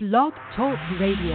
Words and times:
Blog 0.00 0.32
Talk 0.54 0.78
Radio. 1.00 1.34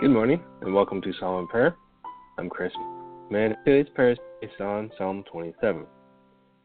Good 0.00 0.10
morning 0.10 0.42
and 0.62 0.74
welcome 0.74 1.00
to 1.00 1.12
Psalm 1.20 1.46
Prayer. 1.46 1.76
I'm 2.36 2.50
Chris. 2.50 2.72
Mann, 3.30 3.54
today's 3.64 3.86
prayer 3.94 4.10
is 4.10 4.18
based 4.40 4.60
on 4.60 4.90
Psalm 4.98 5.22
27. 5.30 5.86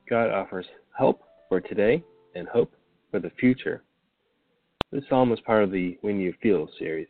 God 0.10 0.32
offers 0.32 0.66
help 0.98 1.22
for 1.50 1.62
today 1.62 2.04
and 2.34 2.48
hope 2.48 2.74
for 3.12 3.20
the 3.20 3.30
future. 3.40 3.84
This 4.92 5.04
psalm 5.08 5.32
is 5.32 5.40
part 5.42 5.64
of 5.64 5.70
the 5.70 6.00
When 6.02 6.20
You 6.20 6.34
Feel 6.42 6.68
series. 6.80 7.06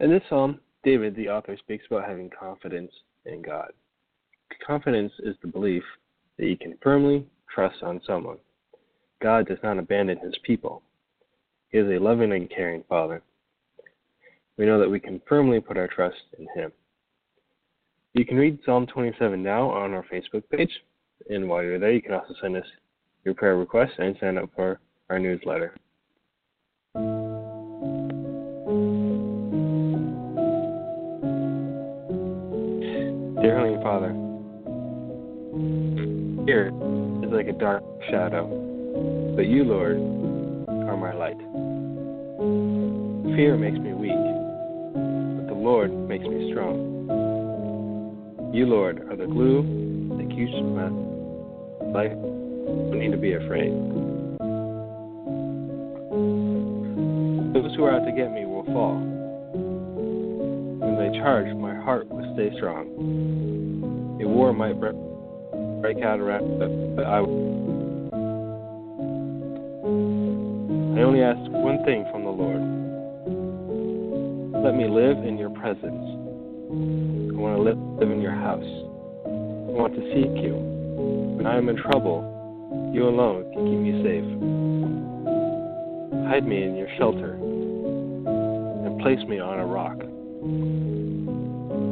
In 0.00 0.10
this 0.10 0.22
psalm, 0.28 0.60
David, 0.82 1.14
the 1.14 1.28
author, 1.28 1.56
speaks 1.56 1.84
about 1.88 2.08
having 2.08 2.28
confidence 2.28 2.92
in 3.26 3.42
God. 3.42 3.70
Confidence 4.66 5.12
is 5.20 5.36
the 5.40 5.48
belief 5.48 5.82
that 6.38 6.46
you 6.46 6.56
can 6.56 6.76
firmly 6.82 7.26
trust 7.52 7.82
on 7.82 8.00
someone. 8.06 8.38
God 9.22 9.46
does 9.46 9.58
not 9.62 9.78
abandon 9.78 10.18
his 10.18 10.34
people. 10.42 10.82
He 11.68 11.78
is 11.78 11.88
a 11.88 12.02
loving 12.02 12.32
and 12.32 12.50
caring 12.50 12.82
Father. 12.88 13.22
We 14.56 14.66
know 14.66 14.78
that 14.80 14.90
we 14.90 15.00
can 15.00 15.20
firmly 15.28 15.60
put 15.60 15.76
our 15.76 15.88
trust 15.88 16.16
in 16.38 16.46
him. 16.54 16.72
You 18.14 18.24
can 18.24 18.36
read 18.36 18.58
Psalm 18.64 18.86
27 18.86 19.42
now 19.42 19.70
on 19.70 19.92
our 19.92 20.04
Facebook 20.12 20.42
page, 20.50 20.70
and 21.30 21.48
while 21.48 21.62
you're 21.62 21.78
there, 21.78 21.92
you 21.92 22.02
can 22.02 22.12
also 22.14 22.34
send 22.40 22.56
us 22.56 22.66
your 23.24 23.34
prayer 23.34 23.56
requests 23.56 23.98
and 23.98 24.16
sign 24.20 24.38
up 24.38 24.50
for 24.54 24.80
our 25.08 25.18
newsletter. 25.18 25.74
Dear 33.74 33.82
Father, 33.82 34.12
fear 36.46 36.68
is 37.24 37.32
like 37.32 37.48
a 37.48 37.58
dark 37.58 37.82
shadow, 38.08 38.46
but 39.34 39.46
you, 39.46 39.64
Lord, 39.64 39.96
are 40.88 40.96
my 40.96 41.12
light. 41.12 41.36
Fear 43.34 43.56
makes 43.56 43.78
me 43.78 43.92
weak, 43.92 44.12
but 44.14 45.48
the 45.48 45.58
Lord 45.58 45.90
makes 46.08 46.24
me 46.24 46.52
strong. 46.52 46.78
You, 48.54 48.66
Lord, 48.66 49.00
are 49.10 49.16
the 49.16 49.26
glue 49.26 49.62
that 50.18 50.28
keeps 50.30 50.52
my 50.52 50.88
life. 51.90 52.12
I 52.12 52.14
don't 52.14 53.00
need 53.00 53.10
to 53.10 53.16
be 53.16 53.32
afraid. 53.32 53.72
Those 57.54 57.74
who 57.74 57.82
are 57.82 57.90
out 57.90 58.04
to 58.06 58.12
get 58.12 58.30
me 58.30 58.46
will 58.46 58.66
fall. 58.66 59.00
When 60.78 60.94
they 60.96 61.18
charge, 61.18 61.52
my 61.56 61.73
heart 61.84 62.08
will 62.08 62.24
stay 62.34 62.50
strong. 62.56 62.88
A 64.22 64.26
war 64.26 64.52
might 64.54 64.80
break 64.80 66.02
out 66.02 66.18
around, 66.18 66.58
but 66.96 67.04
I. 67.04 67.18
I 70.96 71.02
only 71.02 71.20
ask 71.22 71.38
one 71.50 71.84
thing 71.84 72.06
from 72.10 72.24
the 72.24 72.30
Lord. 72.30 72.62
Let 74.64 74.74
me 74.74 74.88
live 74.88 75.18
in 75.26 75.36
your 75.36 75.50
presence. 75.50 75.84
I 75.84 77.36
want 77.36 77.56
to 77.56 77.62
live, 77.62 77.76
live 78.00 78.10
in 78.10 78.22
your 78.22 78.32
house. 78.32 78.64
I 78.64 79.76
want 79.76 79.94
to 79.94 80.00
seek 80.14 80.42
you. 80.42 80.54
When 81.36 81.46
I 81.46 81.58
am 81.58 81.68
in 81.68 81.76
trouble, 81.76 82.24
you 82.94 83.06
alone 83.06 83.52
can 83.52 83.66
keep 83.68 83.80
me 83.80 84.02
safe. 84.02 84.24
Hide 86.30 86.46
me 86.46 86.62
in 86.62 86.76
your 86.76 86.88
shelter 86.96 87.34
and 87.34 89.00
place 89.02 89.22
me 89.28 89.38
on 89.38 89.58
a 89.58 89.66
rock. 89.66 89.98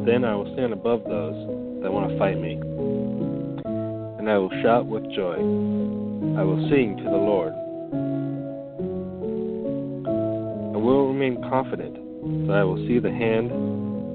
Then 0.05 0.25
I 0.25 0.34
will 0.34 0.53
stand 0.55 0.72
above 0.72 1.05
those 1.05 1.36
that 1.83 1.92
want 1.92 2.11
to 2.11 2.19
fight 2.19 2.39
me. 2.39 2.55
And 4.19 4.28
I 4.28 4.36
will 4.39 4.50
shout 4.62 4.86
with 4.86 5.05
joy. 5.14 5.34
I 5.34 6.43
will 6.43 6.69
sing 6.71 6.97
to 6.97 7.04
the 7.04 7.10
Lord. 7.10 7.53
I 10.75 10.78
will 10.78 11.06
remain 11.09 11.41
confident 11.49 11.94
that 12.47 12.56
I 12.56 12.65
will 12.65 12.78
see 12.88 12.99
the 12.99 13.12
hand 13.12 13.53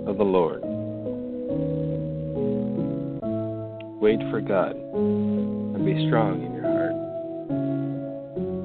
of 0.07 0.17
the 0.17 0.23
Lord. 0.23 0.61
Wait 4.01 4.19
for 4.29 4.41
God 4.41 4.75
and 4.75 5.85
be 5.85 6.07
strong 6.07 6.43
in 6.43 6.53
your 6.53 6.63
heart. 6.63 6.95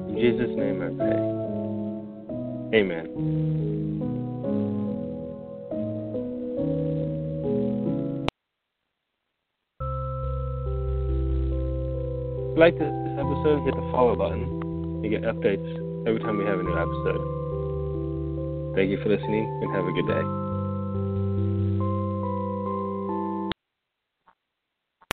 In 0.09 0.15
Jesus' 0.19 0.55
name 0.55 0.81
I 0.81 0.89
pray. 0.97 2.79
Amen. 2.79 4.22
You 12.53 12.59
like 12.59 12.77
this 12.77 12.93
episode, 13.17 13.65
hit 13.65 13.75
the 13.75 13.81
follow 13.91 14.15
button. 14.15 15.01
You 15.03 15.09
get 15.09 15.23
updates 15.23 15.65
every 16.07 16.19
time 16.19 16.37
we 16.37 16.45
have 16.45 16.59
a 16.59 16.63
new 16.63 16.77
episode. 16.77 18.75
Thank 18.75 18.89
you 18.89 18.97
for 19.01 19.09
listening 19.09 19.45
and 19.61 19.71
have 19.71 19.85
a 19.85 19.91
good 19.91 20.07
day. 20.07 20.42